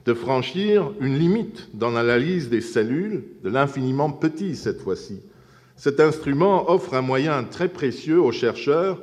de 0.09 0.15
franchir 0.15 0.91
une 1.01 1.19
limite 1.19 1.69
dans 1.75 1.91
l'analyse 1.91 2.49
des 2.49 2.63
cellules, 2.63 3.25
de 3.45 3.51
l'infiniment 3.51 4.09
petit 4.09 4.57
cette 4.57 4.81
fois-ci. 4.81 5.21
Cet 5.77 6.01
instrument 6.01 6.71
offre 6.71 6.95
un 6.95 7.03
moyen 7.03 7.45
très 7.45 7.69
précieux 7.69 8.19
aux 8.19 8.33
chercheurs 8.33 9.03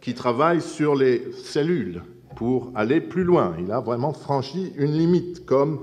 qui 0.00 0.14
travaillent 0.14 0.62
sur 0.62 0.94
les 0.94 1.24
cellules 1.32 2.02
pour 2.36 2.70
aller 2.76 3.00
plus 3.00 3.24
loin. 3.24 3.56
Il 3.58 3.72
a 3.72 3.80
vraiment 3.80 4.12
franchi 4.12 4.72
une 4.76 4.92
limite, 4.92 5.44
comme 5.44 5.80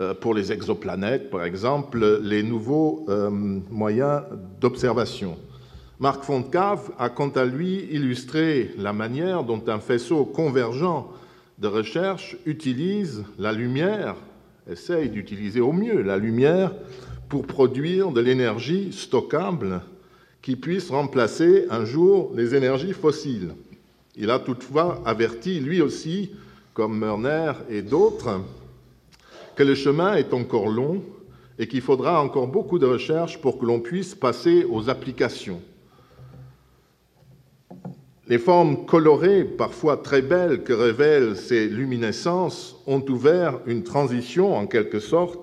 euh, 0.00 0.14
pour 0.14 0.32
les 0.32 0.52
exoplanètes, 0.52 1.28
par 1.28 1.44
exemple, 1.44 2.18
les 2.22 2.42
nouveaux 2.42 3.04
euh, 3.10 3.28
moyens 3.28 4.22
d'observation. 4.58 5.36
Marc 6.00 6.24
Fontcave 6.24 6.92
a 6.98 7.10
quant 7.10 7.28
à 7.28 7.44
lui 7.44 7.88
illustré 7.90 8.70
la 8.78 8.94
manière 8.94 9.44
dont 9.44 9.62
un 9.66 9.80
faisceau 9.80 10.24
convergent 10.24 11.10
de 11.64 11.68
recherche 11.68 12.36
utilise 12.44 13.24
la 13.38 13.50
lumière, 13.50 14.16
essaye 14.70 15.08
d'utiliser 15.08 15.62
au 15.62 15.72
mieux 15.72 16.02
la 16.02 16.18
lumière 16.18 16.74
pour 17.30 17.46
produire 17.46 18.10
de 18.10 18.20
l'énergie 18.20 18.92
stockable 18.92 19.80
qui 20.42 20.56
puisse 20.56 20.90
remplacer 20.90 21.64
un 21.70 21.86
jour 21.86 22.32
les 22.36 22.54
énergies 22.54 22.92
fossiles. 22.92 23.54
Il 24.14 24.30
a 24.30 24.40
toutefois 24.40 25.02
averti, 25.06 25.58
lui 25.58 25.80
aussi, 25.80 26.32
comme 26.74 26.98
Mörner 26.98 27.52
et 27.70 27.80
d'autres, 27.80 28.42
que 29.56 29.62
le 29.62 29.74
chemin 29.74 30.16
est 30.16 30.34
encore 30.34 30.68
long 30.68 31.02
et 31.58 31.66
qu'il 31.66 31.80
faudra 31.80 32.22
encore 32.22 32.48
beaucoup 32.48 32.78
de 32.78 32.84
recherches 32.84 33.40
pour 33.40 33.56
que 33.56 33.64
l'on 33.64 33.80
puisse 33.80 34.14
passer 34.14 34.66
aux 34.68 34.90
applications. 34.90 35.62
Les 38.26 38.38
formes 38.38 38.86
colorées, 38.86 39.44
parfois 39.44 39.98
très 39.98 40.22
belles, 40.22 40.62
que 40.62 40.72
révèlent 40.72 41.36
ces 41.36 41.68
luminescences 41.68 42.76
ont 42.86 43.04
ouvert 43.10 43.58
une 43.66 43.82
transition, 43.82 44.56
en 44.56 44.66
quelque 44.66 44.98
sorte, 44.98 45.40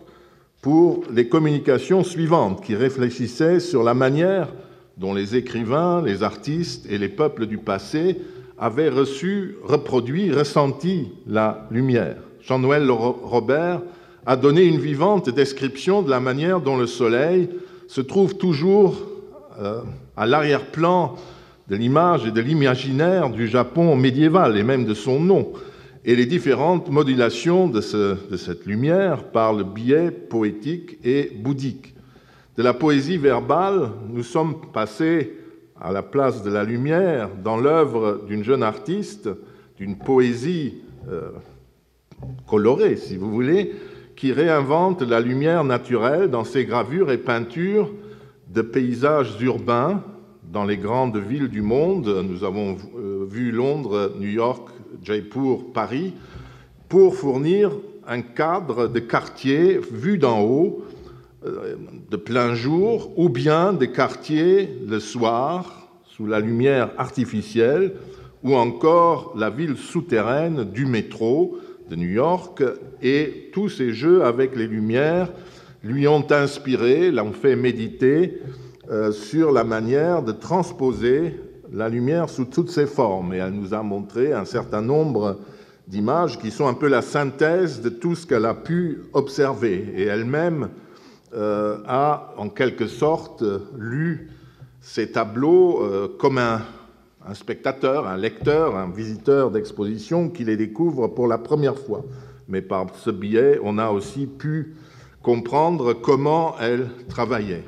pour 0.61 1.03
les 1.11 1.27
communications 1.27 2.03
suivantes, 2.03 2.63
qui 2.63 2.75
réfléchissaient 2.75 3.59
sur 3.59 3.83
la 3.83 3.93
manière 3.93 4.51
dont 4.97 5.13
les 5.13 5.35
écrivains, 5.35 6.01
les 6.01 6.23
artistes 6.23 6.87
et 6.89 6.97
les 6.97 7.09
peuples 7.09 7.45
du 7.45 7.59
passé 7.59 8.17
avaient 8.57 8.89
reçu, 8.89 9.57
reproduit, 9.63 10.31
ressenti 10.31 11.09
la 11.27 11.67
lumière. 11.69 12.17
Jean-Noël 12.41 12.89
Robert 12.89 13.81
a 14.25 14.35
donné 14.35 14.63
une 14.63 14.79
vivante 14.79 15.29
description 15.29 16.01
de 16.01 16.09
la 16.09 16.19
manière 16.19 16.61
dont 16.61 16.77
le 16.77 16.87
Soleil 16.87 17.49
se 17.87 18.01
trouve 18.01 18.37
toujours 18.37 19.01
euh, 19.59 19.81
à 20.17 20.25
l'arrière-plan 20.25 21.15
de 21.71 21.77
l'image 21.77 22.27
et 22.27 22.31
de 22.31 22.41
l'imaginaire 22.41 23.29
du 23.29 23.47
Japon 23.47 23.95
médiéval 23.95 24.57
et 24.57 24.63
même 24.63 24.83
de 24.83 24.93
son 24.93 25.21
nom, 25.21 25.53
et 26.03 26.17
les 26.17 26.25
différentes 26.25 26.89
modulations 26.89 27.69
de, 27.69 27.79
cette 27.79 28.65
lumière 28.65 29.23
par 29.23 29.53
le 29.53 29.63
biais 29.63 30.11
poétique 30.11 30.97
et 31.05 31.31
bouddhique. 31.33 31.95
De 32.57 32.61
la 32.61 32.73
poésie 32.73 33.17
verbale, 33.17 33.89
nous 34.09 34.23
sommes 34.23 34.59
passés 34.73 35.37
à 35.79 35.93
la 35.93 36.01
place 36.01 36.43
de 36.43 36.51
la 36.51 36.65
lumière 36.65 37.29
dans 37.41 37.55
l'œuvre 37.55 38.21
d'une 38.27 38.43
jeune 38.43 38.63
artiste, 38.63 39.29
d'une 39.77 39.97
poésie 39.97 40.81
euh, 41.09 41.29
colorée, 42.49 42.97
si 42.97 43.15
vous 43.15 43.31
voulez, 43.31 43.71
qui 44.17 44.33
réinvente 44.33 45.03
la 45.03 45.21
lumière 45.21 45.63
naturelle 45.63 46.29
dans 46.29 46.43
ses 46.43 46.65
gravures 46.65 47.11
et 47.11 47.17
peintures 47.17 47.93
de 48.49 48.61
paysages 48.61 49.41
urbains 49.41 50.03
dans 50.51 50.65
les 50.65 50.77
grandes 50.77 51.17
villes 51.17 51.47
du 51.47 51.61
monde, 51.61 52.23
nous 52.29 52.43
avons 52.43 52.75
euh, 52.97 53.25
vu 53.29 53.51
Londres, 53.51 54.11
New 54.19 54.27
York, 54.27 54.67
Jaipur, 55.01 55.71
Paris, 55.73 56.13
pour 56.89 57.15
fournir 57.15 57.71
un 58.05 58.21
cadre 58.21 58.87
de 58.87 58.99
quartier 58.99 59.79
vu 59.79 60.17
d'en 60.17 60.41
haut, 60.41 60.83
euh, 61.45 61.75
de 62.09 62.17
plein 62.17 62.53
jour, 62.53 63.13
ou 63.17 63.29
bien 63.29 63.71
des 63.71 63.91
quartiers 63.91 64.69
le 64.85 64.99
soir, 64.99 65.87
sous 66.03 66.25
la 66.25 66.41
lumière 66.41 66.91
artificielle, 66.97 67.93
ou 68.43 68.55
encore 68.55 69.33
la 69.37 69.49
ville 69.49 69.77
souterraine 69.77 70.65
du 70.65 70.85
métro 70.85 71.57
de 71.89 71.95
New 71.95 72.09
York, 72.09 72.61
et 73.01 73.49
tous 73.53 73.69
ces 73.69 73.93
jeux 73.93 74.25
avec 74.25 74.57
les 74.57 74.67
lumières 74.67 75.31
lui 75.81 76.07
ont 76.09 76.29
inspiré, 76.29 77.09
l'ont 77.09 77.31
fait 77.31 77.55
méditer 77.55 78.41
euh, 78.91 79.13
sur 79.13 79.53
la 79.53 79.63
manière 79.63 80.21
de 80.21 80.33
transposer 80.33 81.39
la 81.71 81.87
lumière 81.87 82.29
sous 82.29 82.43
toutes 82.43 82.69
ses 82.69 82.85
formes. 82.85 83.33
Et 83.33 83.37
elle 83.37 83.53
nous 83.53 83.73
a 83.73 83.81
montré 83.81 84.33
un 84.33 84.43
certain 84.43 84.81
nombre 84.81 85.39
d'images 85.87 86.37
qui 86.37 86.51
sont 86.51 86.67
un 86.67 86.73
peu 86.73 86.89
la 86.89 87.01
synthèse 87.01 87.79
de 87.81 87.87
tout 87.87 88.15
ce 88.15 88.27
qu'elle 88.27 88.45
a 88.45 88.53
pu 88.53 89.03
observer. 89.13 89.93
Et 89.95 90.03
elle-même 90.03 90.71
euh, 91.33 91.77
a, 91.87 92.33
en 92.35 92.49
quelque 92.49 92.87
sorte, 92.87 93.45
lu 93.77 94.29
ces 94.81 95.09
tableaux 95.09 95.81
euh, 95.81 96.09
comme 96.19 96.37
un 96.37 96.61
spectateur, 97.33 98.07
un 98.09 98.17
lecteur, 98.17 98.75
un 98.75 98.89
visiteur 98.89 99.51
d'exposition 99.51 100.27
qui 100.27 100.43
les 100.43 100.57
découvre 100.57 101.07
pour 101.07 101.27
la 101.27 101.37
première 101.37 101.77
fois. 101.77 102.03
Mais 102.49 102.61
par 102.61 102.87
ce 102.95 103.09
biais, 103.09 103.57
on 103.63 103.77
a 103.77 103.89
aussi 103.89 104.27
pu 104.27 104.75
comprendre 105.21 105.93
comment 105.93 106.55
elles 106.59 106.89
travaillaient. 107.07 107.63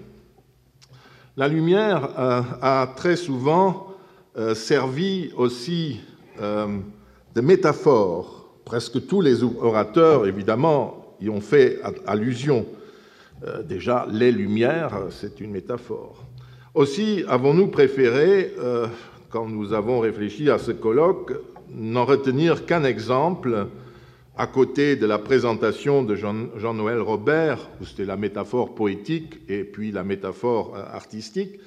La 1.36 1.48
lumière 1.48 2.10
euh, 2.20 2.42
a 2.62 2.94
très 2.96 3.16
souvent 3.16 3.88
euh, 4.38 4.54
servi 4.54 5.32
aussi 5.36 6.00
euh, 6.40 6.78
de 7.34 7.42
métaphore. 7.42 8.52
Presque 8.66 9.08
tous 9.08 9.20
les 9.20 9.42
orateurs, 9.42 10.28
évidemment, 10.28 11.16
y 11.20 11.30
ont 11.30 11.42
fait 11.42 11.80
allusion. 12.06 12.68
déjà, 13.68 14.06
les 14.10 14.32
lumières, 14.32 15.08
c'est 15.10 15.42
une 15.42 15.52
métaphore. 15.52 16.24
Aussi, 16.76 17.26
avons-nous 17.28 17.68
préféré, 17.68 18.54
quand 19.30 19.50
nous 19.50 19.74
avons 19.74 20.00
réfléchi 20.00 20.50
à 20.50 20.58
ce 20.58 20.72
colloque, 20.72 21.34
n'en 21.70 22.06
retenir 22.06 22.66
qu'un 22.66 22.86
exemple 22.86 23.68
à 24.36 24.48
côté 24.48 24.96
de 24.96 25.06
la 25.06 25.20
présentation 25.20 26.02
de 26.04 26.16
Jean-Noël 26.16 27.00
Robert, 27.00 27.60
où 27.80 27.86
c'était 27.86 28.06
la 28.06 28.18
métaphore 28.18 28.74
poétique 28.74 29.40
et 29.48 29.64
puis 29.64 29.92
la 29.92 30.04
métaphore 30.04 30.74
euh, 30.76 30.96
artistique, 30.96 31.60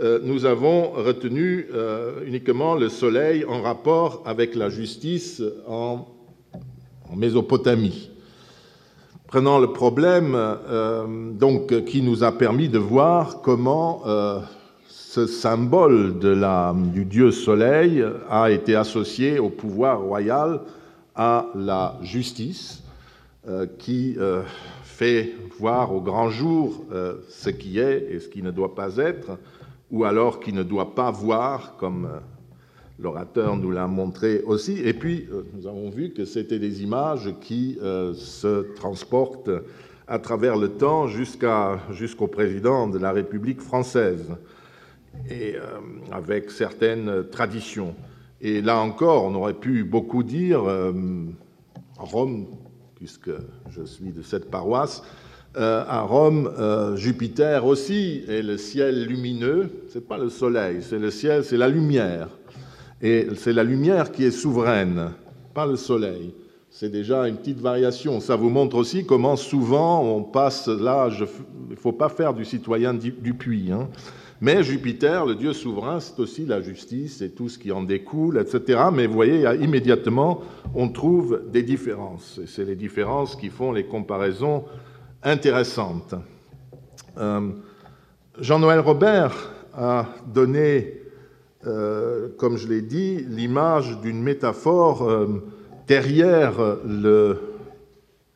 euh, 0.00 0.18
nous 0.22 0.44
avons 0.44 0.90
retenu 0.90 1.66
euh, 1.72 2.24
uniquement 2.26 2.74
le 2.74 2.88
soleil 2.88 3.44
en 3.44 3.62
rapport 3.62 4.22
avec 4.26 4.54
la 4.54 4.68
justice 4.68 5.42
en, 5.66 6.06
Mésopotamie. 7.16 8.10
Prenant 9.28 9.58
le 9.58 9.72
problème 9.72 10.36
donc, 11.38 11.86
qui 11.86 12.02
nous 12.02 12.22
a 12.22 12.32
permis 12.32 12.68
de 12.68 12.78
voir 12.78 13.40
comment 13.40 14.02
ce 14.88 15.26
symbole 15.26 16.18
du 16.92 17.06
dieu 17.06 17.30
soleil 17.30 18.04
a 18.28 18.50
été 18.50 18.74
associé 18.74 19.38
au 19.38 19.48
pouvoir 19.48 20.02
royal 20.02 20.60
à 21.18 21.46
la 21.56 21.98
justice 22.00 22.82
euh, 23.48 23.66
qui 23.78 24.14
euh, 24.18 24.42
fait 24.84 25.34
voir 25.58 25.92
au 25.92 26.00
grand 26.00 26.30
jour 26.30 26.84
euh, 26.92 27.16
ce 27.28 27.50
qui 27.50 27.80
est 27.80 28.06
et 28.10 28.20
ce 28.20 28.28
qui 28.28 28.40
ne 28.42 28.52
doit 28.52 28.76
pas 28.76 28.96
être, 28.96 29.36
ou 29.90 30.04
alors 30.04 30.38
qui 30.38 30.52
ne 30.52 30.62
doit 30.62 30.94
pas 30.94 31.10
voir, 31.10 31.76
comme 31.76 32.08
l'orateur 33.00 33.56
nous 33.56 33.72
l'a 33.72 33.88
montré 33.88 34.42
aussi. 34.42 34.78
Et 34.78 34.92
puis, 34.92 35.28
nous 35.54 35.66
avons 35.66 35.90
vu 35.90 36.10
que 36.10 36.24
c'était 36.24 36.58
des 36.58 36.82
images 36.82 37.32
qui 37.40 37.78
se 37.80 38.74
transportent 38.74 39.50
à 40.06 40.18
travers 40.18 40.56
le 40.56 40.68
temps 40.72 41.06
jusqu'au 41.06 42.26
président 42.26 42.86
de 42.86 42.98
la 42.98 43.12
République 43.12 43.62
française, 43.62 44.26
et 45.30 45.56
avec 46.12 46.50
certaines 46.50 47.24
traditions. 47.30 47.94
Et 48.40 48.60
là 48.60 48.78
encore, 48.78 49.24
on 49.24 49.34
aurait 49.34 49.54
pu 49.54 49.84
beaucoup 49.84 50.22
dire, 50.22 50.62
euh, 50.64 50.92
Rome, 51.98 52.46
puisque 52.94 53.30
je 53.70 53.82
suis 53.82 54.12
de 54.12 54.22
cette 54.22 54.50
paroisse, 54.50 55.02
euh, 55.56 55.82
à 55.88 56.02
Rome, 56.02 56.52
euh, 56.58 56.94
Jupiter 56.94 57.66
aussi 57.66 58.22
est 58.28 58.42
le 58.42 58.56
ciel 58.58 59.06
lumineux. 59.06 59.70
C'est 59.88 60.06
pas 60.06 60.18
le 60.18 60.28
soleil, 60.28 60.82
c'est 60.82 60.98
le 60.98 61.10
ciel, 61.10 61.42
c'est 61.42 61.56
la 61.56 61.68
lumière. 61.68 62.28
Et 63.02 63.28
c'est 63.36 63.52
la 63.52 63.64
lumière 63.64 64.12
qui 64.12 64.24
est 64.24 64.30
souveraine, 64.30 65.10
pas 65.54 65.66
le 65.66 65.76
soleil. 65.76 66.34
C'est 66.70 66.90
déjà 66.90 67.26
une 67.26 67.36
petite 67.36 67.60
variation. 67.60 68.20
Ça 68.20 68.36
vous 68.36 68.50
montre 68.50 68.76
aussi 68.76 69.04
comment 69.04 69.36
souvent 69.36 70.04
on 70.04 70.22
passe 70.22 70.68
là. 70.68 71.08
Il 71.10 71.70
ne 71.70 71.76
faut 71.76 71.92
pas 71.92 72.08
faire 72.08 72.34
du 72.34 72.44
citoyen 72.44 72.94
du, 72.94 73.12
puits. 73.12 73.72
Hein. 73.72 73.88
Mais 74.40 74.62
Jupiter, 74.62 75.26
le 75.26 75.34
dieu 75.34 75.52
souverain, 75.52 75.98
c'est 75.98 76.18
aussi 76.20 76.46
la 76.46 76.60
justice 76.60 77.22
et 77.22 77.30
tout 77.30 77.48
ce 77.48 77.58
qui 77.58 77.72
en 77.72 77.82
découle, 77.82 78.38
etc. 78.38 78.82
Mais 78.92 79.08
vous 79.08 79.14
voyez, 79.14 79.44
immédiatement, 79.60 80.42
on 80.74 80.88
trouve 80.90 81.42
des 81.50 81.64
différences. 81.64 82.38
Et 82.42 82.46
c'est 82.46 82.64
les 82.64 82.76
différences 82.76 83.34
qui 83.34 83.48
font 83.48 83.72
les 83.72 83.84
comparaisons 83.84 84.64
intéressantes. 85.24 86.14
Euh, 87.18 87.48
Jean-Noël 88.38 88.78
Robert 88.78 89.34
a 89.74 90.06
donné, 90.32 91.02
euh, 91.66 92.28
comme 92.38 92.56
je 92.56 92.68
l'ai 92.68 92.82
dit, 92.82 93.24
l'image 93.28 94.00
d'une 94.00 94.22
métaphore 94.22 95.02
euh, 95.02 95.26
derrière 95.88 96.52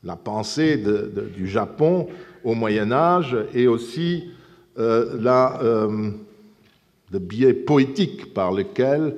la 0.03 0.16
pensée 0.16 0.83
du 1.37 1.46
Japon 1.46 2.09
au 2.42 2.55
Moyen 2.55 2.90
Âge 2.90 3.37
et 3.55 3.68
aussi 3.68 4.31
la, 4.76 5.62
euh, 5.62 6.11
le 7.11 7.18
biais 7.18 7.52
poétique 7.52 8.32
par 8.32 8.52
lequel 8.52 9.16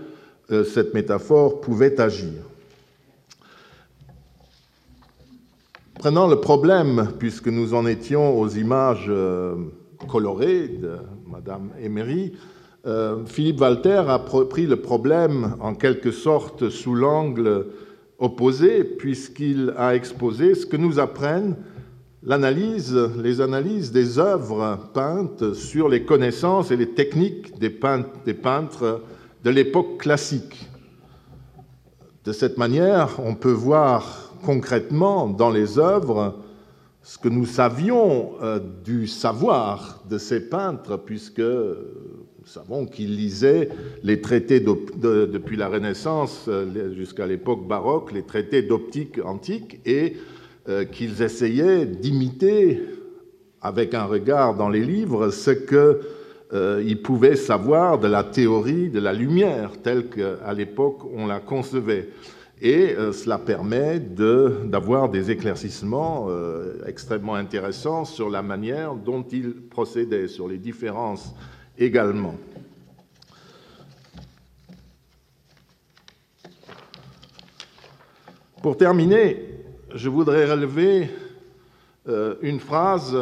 euh, 0.51 0.65
cette 0.65 0.95
métaphore 0.95 1.61
pouvait 1.61 2.01
agir. 2.01 2.33
Prenant 5.95 6.27
le 6.27 6.41
problème, 6.41 7.13
puisque 7.19 7.49
nous 7.49 7.73
en 7.73 7.87
étions 7.87 8.39
aux 8.39 8.49
images 8.49 9.11
colorées 10.07 10.69
de 10.69 10.97
Madame 11.27 11.71
Emery, 11.81 12.33
Philippe 13.25 13.61
Walter 13.61 14.03
a 14.09 14.19
pris 14.19 14.67
le 14.67 14.77
problème 14.77 15.57
en 15.61 15.75
quelque 15.75 16.11
sorte 16.11 16.69
sous 16.69 16.95
l'angle 16.95 17.69
opposé, 18.19 18.85
puisqu'il 18.85 19.73
a 19.79 19.95
exposé 19.95 20.55
ce 20.55 20.67
que 20.67 20.77
nous 20.77 20.99
apprennent 20.99 21.57
l'analyse, 22.25 22.97
les 23.23 23.41
analyses 23.41 23.93
des 23.93 24.19
œuvres 24.19 24.79
peintes 24.95 25.53
sur 25.55 25.89
les 25.89 26.05
connaissances 26.05 26.71
et 26.71 26.77
les 26.77 26.91
techniques 26.91 27.59
des 27.59 27.71
peintres, 27.71 29.03
de 29.45 29.51
l'époque 29.51 29.99
classique. 29.99 30.69
De 32.25 32.33
cette 32.33 32.57
manière, 32.57 33.21
on 33.23 33.35
peut 33.35 33.53
voir 33.53 34.33
concrètement 34.43 35.29
dans 35.29 35.51
les 35.51 35.79
œuvres 35.79 36.39
ce 37.03 37.19
que 37.19 37.29
nous 37.29 37.45
savions 37.45 38.33
euh, 38.43 38.59
du 38.83 39.07
savoir 39.07 40.03
de 40.09 40.17
ces 40.17 40.49
peintres, 40.49 40.97
puisque 40.97 41.41
nous 41.41 42.47
savons 42.47 42.87
qu'ils 42.87 43.15
lisaient 43.15 43.69
les 44.03 44.23
traités 44.23 44.61
depuis 44.61 45.59
la 45.59 45.69
Renaissance 45.69 46.47
euh, 46.49 46.95
jusqu'à 46.95 47.27
l'époque 47.27 47.69
baroque, 47.69 48.13
les 48.13 48.23
traités 48.23 48.63
d'optique 48.63 49.21
antique, 49.23 49.81
et 49.85 50.17
qu'ils 50.93 51.21
essayaient 51.21 51.85
d'imiter 51.85 52.81
avec 53.65 53.95
un 53.95 54.05
regard 54.05 54.55
dans 54.55 54.69
les 54.69 54.85
livres 54.85 55.31
ce 55.31 55.51
qu'ils 55.51 56.07
euh, 56.53 56.95
pouvaient 57.03 57.35
savoir 57.35 57.99
de 57.99 58.07
la 58.07 58.23
théorie 58.23 58.91
de 58.91 59.01
la 59.01 59.15
lumière 59.15 59.73
telle 59.83 60.09
qu'à 60.09 60.53
l'époque 60.53 60.99
on 61.17 61.27
la 61.27 61.41
concevait. 61.41 62.11
Et 62.61 62.95
euh, 62.95 63.13
cela 63.13 63.39
permet 63.39 63.99
d'avoir 63.99 65.09
des 65.09 65.31
éclaircissements 65.31 66.29
extrêmement 66.87 67.35
intéressants 67.35 68.05
sur 68.05 68.29
la 68.29 68.43
manière 68.43 68.95
dont 68.95 69.23
ils 69.23 69.55
procédaient, 69.55 70.29
sur 70.29 70.47
les 70.47 70.59
différences 70.59 71.35
également. 71.79 72.37
Pour 78.63 78.77
terminer, 78.77 79.54
je 79.95 80.09
voudrais 80.09 80.51
relever 80.51 81.09
euh, 82.09 82.35
une 82.43 82.59
phrase 82.59 83.17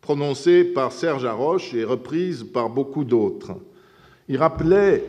prononcée 0.00 0.64
par 0.64 0.90
Serge 0.90 1.26
Haroche 1.26 1.74
et 1.74 1.84
reprise 1.84 2.44
par 2.44 2.70
beaucoup 2.70 3.04
d'autres. 3.04 3.52
Il 4.26 4.38
rappelait 4.38 5.04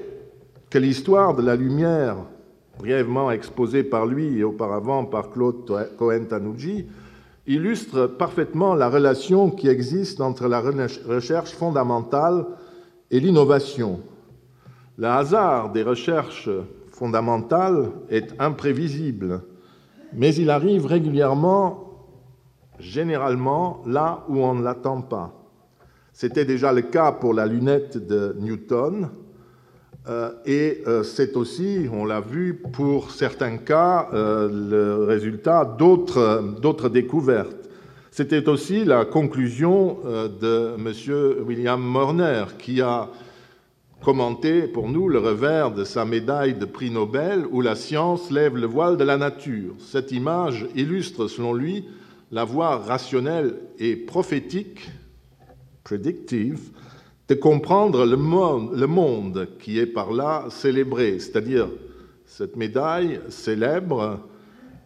que 0.69 0.77
l'histoire 0.77 1.35
de 1.35 1.41
la 1.41 1.55
lumière, 1.55 2.17
brièvement 2.77 3.31
exposée 3.31 3.83
par 3.83 4.05
lui 4.05 4.37
et 4.37 4.43
auparavant 4.43 5.05
par 5.05 5.31
Claude 5.31 5.65
Cohen-Tanouji, 5.97 6.85
illustre 7.47 8.07
parfaitement 8.07 8.75
la 8.75 8.89
relation 8.89 9.51
qui 9.51 9.69
existe 9.69 10.19
entre 10.19 10.47
la 10.49 10.59
recherche 10.59 11.53
fondamentale 11.53 12.45
et 13.09 13.21
l'innovation. 13.21 14.01
Le 14.97 15.07
hasard 15.07 15.71
des 15.71 15.83
recherches 15.83 16.49
fondamentales 16.91 17.89
est 18.09 18.33
imprévisible 18.39 19.41
mais 20.15 20.33
il 20.35 20.49
arrive 20.49 20.85
régulièrement, 20.85 21.89
généralement, 22.79 23.81
là 23.85 24.23
où 24.29 24.39
on 24.39 24.55
ne 24.55 24.63
l'attend 24.63 25.01
pas. 25.01 25.33
C'était 26.11 26.45
déjà 26.45 26.71
le 26.71 26.81
cas 26.83 27.11
pour 27.11 27.33
la 27.33 27.45
lunette 27.45 27.97
de 27.97 28.35
Newton, 28.39 29.09
euh, 30.09 30.31
et 30.45 30.83
euh, 30.85 31.03
c'est 31.03 31.37
aussi, 31.37 31.87
on 31.91 32.05
l'a 32.05 32.19
vu, 32.19 32.55
pour 32.73 33.11
certains 33.11 33.57
cas, 33.57 34.09
euh, 34.13 34.49
le 34.51 35.05
résultat 35.05 35.63
d'autres 35.63 36.89
découvertes. 36.89 37.69
C'était 38.11 38.47
aussi 38.47 38.83
la 38.85 39.05
conclusion 39.05 39.97
de 40.39 40.75
M. 40.77 41.45
William 41.47 41.81
Morner, 41.81 42.43
qui 42.59 42.79
a 42.79 43.09
commenter 44.03 44.67
pour 44.67 44.89
nous 44.89 45.07
le 45.07 45.17
revers 45.17 45.71
de 45.71 45.85
sa 45.85 46.03
médaille 46.03 46.55
de 46.55 46.65
prix 46.65 46.91
Nobel 46.91 47.45
où 47.49 47.61
la 47.61 47.75
science 47.75 48.29
lève 48.31 48.57
le 48.57 48.67
voile 48.67 48.97
de 48.97 49.03
la 49.05 49.17
nature. 49.17 49.75
Cette 49.79 50.11
image 50.11 50.67
illustre, 50.75 51.27
selon 51.27 51.53
lui, 51.53 51.85
la 52.29 52.43
voie 52.43 52.77
rationnelle 52.77 53.55
et 53.79 53.95
prophétique, 53.95 54.91
predictive, 55.85 56.71
de 57.29 57.35
comprendre 57.35 58.05
le 58.05 58.17
monde, 58.17 58.75
le 58.75 58.87
monde 58.87 59.47
qui 59.59 59.79
est 59.79 59.85
par 59.85 60.11
là 60.11 60.45
célébré, 60.49 61.19
c'est-à-dire 61.19 61.69
cette 62.25 62.57
médaille 62.57 63.21
célèbre 63.29 64.19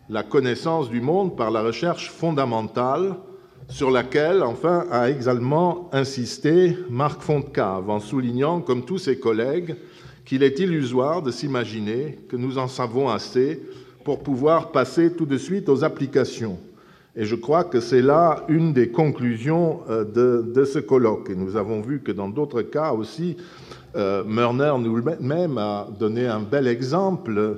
la 0.10 0.22
connaissance 0.22 0.90
du 0.90 1.02
monde 1.02 1.36
par 1.36 1.50
la 1.50 1.64
recherche 1.64 2.12
fondamentale 2.12 3.16
sur 3.70 3.92
laquelle, 3.92 4.44
enfin, 4.44 4.86
a 4.92 5.10
également 5.10 5.90
insisté 5.92 6.78
Marc 6.90 7.22
Fontcave 7.22 7.90
en 7.90 8.00
soulignant, 8.00 8.62
comme 8.62 8.86
tous 8.86 8.98
ses 8.98 9.20
collègues, 9.20 9.76
qu'il 10.26 10.44
est 10.44 10.60
illusoire 10.60 11.22
de 11.22 11.32
s'imaginer 11.32 12.20
que 12.30 12.36
nous 12.36 12.58
en 12.58 12.68
savons 12.68 13.10
assez 13.10 13.62
pour 14.04 14.24
pouvoir 14.24 14.72
passer 14.72 15.14
tout 15.14 15.26
de 15.26 15.38
suite 15.38 15.70
aux 15.70 15.84
applications. 15.84 16.58
Et 17.16 17.26
je 17.26 17.36
crois 17.36 17.64
que 17.64 17.80
c'est 17.80 18.02
là 18.02 18.46
une 18.48 18.74
des 18.74 18.90
conclusions 18.90 19.82
euh, 19.90 20.44
de, 20.44 20.64
ce 20.66 20.80
colloque. 20.80 21.30
Et 21.32 21.36
nous 21.36 21.56
avons 21.56 21.82
vu 21.82 22.02
que 22.02 22.12
dans 22.12 22.30
d'autres 22.30 22.62
cas 22.62 22.92
aussi, 22.92 23.38
euh, 23.96 24.24
Mörner 24.24 24.74
nous-même 24.80 25.58
a 25.58 25.88
donné 26.00 26.28
un 26.28 26.40
bel 26.40 26.68
exemple 26.68 27.58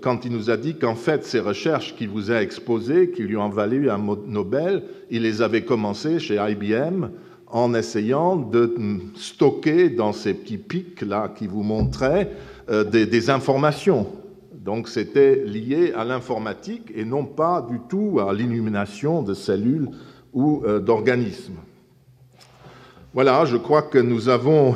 quand 0.00 0.24
il 0.24 0.32
nous 0.32 0.50
a 0.50 0.56
dit 0.56 0.76
qu'en 0.76 0.94
fait, 0.94 1.24
ces 1.24 1.40
recherches 1.40 1.96
qu'il 1.96 2.08
vous 2.08 2.30
a 2.30 2.40
exposées, 2.40 3.10
qui 3.10 3.22
lui 3.22 3.36
ont 3.36 3.48
valu 3.48 3.90
un 3.90 3.98
Nobel, 4.26 4.84
il 5.10 5.22
les 5.22 5.42
avait 5.42 5.64
commencées 5.64 6.18
chez 6.18 6.36
IBM 6.36 7.08
en 7.52 7.74
essayant 7.74 8.36
de 8.36 8.74
stocker 9.14 9.90
dans 9.90 10.12
ces 10.12 10.34
petits 10.34 10.56
pics-là 10.56 11.32
qui 11.36 11.46
vous 11.46 11.62
montraient 11.62 12.30
euh, 12.70 12.82
des, 12.82 13.30
informations. 13.30 14.06
Donc 14.54 14.88
c'était 14.88 15.44
lié 15.44 15.92
à 15.94 16.04
l'informatique 16.04 16.90
et 16.94 17.04
non 17.04 17.26
pas 17.26 17.66
du 17.68 17.78
tout 17.88 18.20
à 18.20 18.32
l'illumination 18.32 19.22
de 19.22 19.34
cellules 19.34 19.88
ou 20.32 20.62
euh, 20.64 20.80
d'organismes. 20.80 21.58
Voilà, 23.12 23.44
je 23.44 23.58
crois 23.58 23.82
que 23.82 23.98
nous 23.98 24.30
avons 24.30 24.74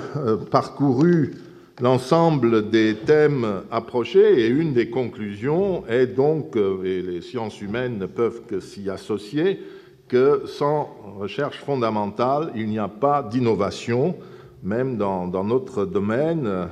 parcouru 0.50 1.32
l'ensemble 1.80 2.70
des 2.70 2.96
thèmes 2.96 3.62
approchés 3.70 4.44
et 4.44 4.48
une 4.48 4.72
des 4.72 4.88
conclusions 4.88 5.86
est 5.86 6.06
donc, 6.06 6.56
euh, 6.56 6.82
et 6.84 7.02
les 7.02 7.20
sciences 7.20 7.60
humaines 7.60 7.98
ne 7.98 8.06
peuvent 8.06 8.42
que 8.46 8.60
s'y 8.60 8.88
associer, 8.88 9.60
que 10.08 10.42
sans 10.46 10.96
recherche 11.18 11.58
fondamentale, 11.58 12.52
il 12.54 12.68
n'y 12.68 12.78
a 12.78 12.88
pas 12.88 13.22
d'innovation, 13.22 14.16
même 14.62 14.96
dans, 14.96 15.44
notre 15.44 15.84
domaine, 15.84 16.68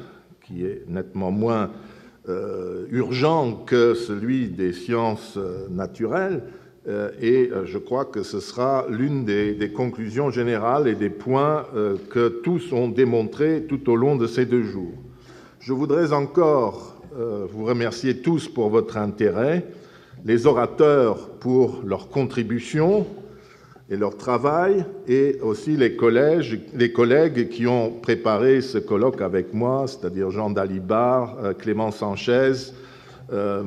qui 0.47 0.64
est 0.64 0.85
nettement 0.88 1.31
moins 1.31 1.71
euh, 2.29 2.87
urgent 2.90 3.64
que 3.67 3.95
celui 3.95 4.49
des 4.49 4.73
sciences 4.73 5.37
euh, 5.37 5.67
naturelles. 5.69 6.45
Et 6.87 7.51
je 7.64 7.79
crois 7.79 8.05
que 8.05 8.23
ce 8.23 8.40
sera 8.40 8.87
l'une 8.90 9.25
des, 9.25 9.73
conclusions 9.75 10.31
générales 10.31 10.87
et 10.87 10.94
des 10.94 11.09
points 11.09 11.64
que 12.11 12.29
tous 12.29 12.73
ont 12.73 12.88
démontrés 12.88 13.64
tout 13.68 13.90
au 13.90 13.97
long 13.97 14.16
de 14.16 14.27
ces 14.27 14.44
deux 14.44 14.64
jours. 14.64 14.92
Je 15.61 15.73
voudrais 15.73 16.12
encore 16.12 16.94
euh, 17.16 17.47
vous 17.49 17.64
remercier 17.64 18.18
tous 18.18 18.49
pour 18.49 18.68
votre 18.68 18.99
intérêt, 18.99 19.64
les 20.27 20.47
orateurs 20.47 21.31
pour 21.38 21.81
leur 21.87 22.09
contribution 22.09 23.07
et 23.88 23.97
leur 23.97 24.18
travail, 24.18 24.85
et 25.07 25.38
aussi 25.40 25.77
les, 25.77 25.97
collèges, 25.97 26.59
les 26.75 26.92
collègues 26.92 27.49
qui 27.49 27.66
ont 27.66 27.92
préparé 27.92 28.61
ce 28.61 28.77
colloque 28.77 29.23
avec 29.23 29.55
moi, 29.55 29.87
c'est-à-dire 29.87 30.31
Jean 30.31 30.51
Dalibard, 30.51 31.38
euh, 31.42 31.53
Clément 31.55 31.92
Sanchez, 31.92 32.53
euh, 33.33 33.62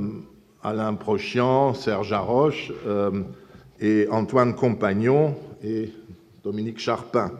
Alain 0.67 0.93
Prochian, 0.93 1.73
Serge 1.73 2.13
Arroche 2.13 2.71
et 3.79 4.07
Antoine 4.09 4.55
Compagnon 4.55 5.35
et 5.63 5.91
Dominique 6.43 6.79
Charpin. 6.79 7.31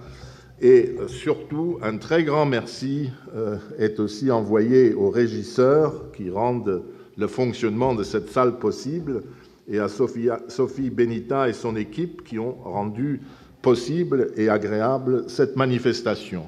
Et 0.59 0.95
euh, 0.99 1.07
surtout, 1.07 1.77
un 1.83 1.97
très 1.97 2.23
grand 2.23 2.45
merci 2.45 3.09
euh, 3.35 3.57
est 3.77 3.99
aussi 3.99 4.31
envoyé 4.31 4.93
aux 4.93 5.09
régisseurs 5.09 6.11
qui 6.15 6.29
rendent 6.29 6.83
le 7.15 7.27
fonctionnement 7.27 7.93
de 7.93 8.03
cette 8.03 8.29
salle 8.29 8.57
possible 8.57 9.23
et 9.69 9.79
à 9.79 9.87
Sophie 9.87 10.89
Benita 10.89 11.49
et 11.49 11.53
son 11.53 11.75
équipe 11.75 12.23
qui 12.23 12.39
ont 12.39 12.57
rendu 12.63 13.21
possible 13.61 14.31
et 14.35 14.49
agréable 14.49 15.25
cette 15.27 15.55
manifestation. 15.55 16.43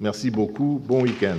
Merci 0.00 0.30
beaucoup. 0.30 0.80
Bon 0.86 1.02
week-end. 1.02 1.38